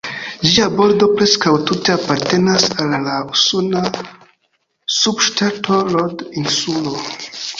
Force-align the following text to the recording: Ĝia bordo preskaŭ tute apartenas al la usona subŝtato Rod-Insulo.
Ĝia 0.51 0.63
bordo 0.77 1.09
preskaŭ 1.17 1.51
tute 1.71 1.93
apartenas 1.95 2.65
al 2.85 2.95
la 3.09 3.19
usona 3.35 3.83
subŝtato 4.97 5.77
Rod-Insulo. 5.93 6.97